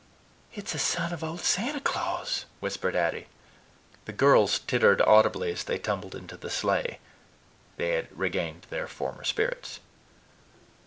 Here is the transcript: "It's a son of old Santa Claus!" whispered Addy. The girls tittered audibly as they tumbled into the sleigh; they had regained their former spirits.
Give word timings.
"It's 0.55 0.73
a 0.73 0.79
son 0.79 1.13
of 1.13 1.23
old 1.23 1.41
Santa 1.41 1.79
Claus!" 1.79 2.45
whispered 2.59 2.95
Addy. 2.95 3.27
The 4.05 4.11
girls 4.11 4.57
tittered 4.57 4.99
audibly 5.03 5.51
as 5.51 5.63
they 5.63 5.77
tumbled 5.77 6.15
into 6.15 6.37
the 6.37 6.49
sleigh; 6.49 6.97
they 7.77 7.91
had 7.91 8.07
regained 8.17 8.65
their 8.71 8.87
former 8.87 9.23
spirits. 9.23 9.79